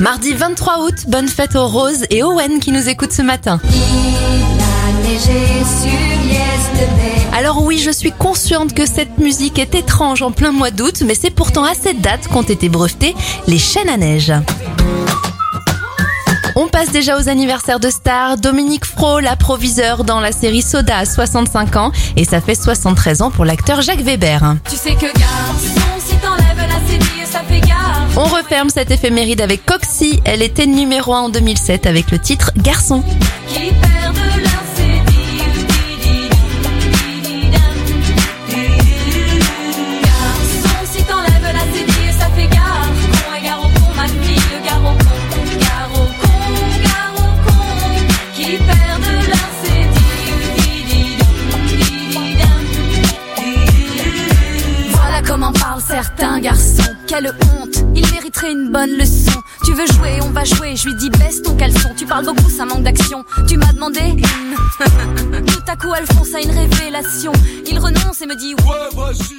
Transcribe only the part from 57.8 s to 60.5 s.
ils mériteraient une bonne leçon. Tu veux jouer, on va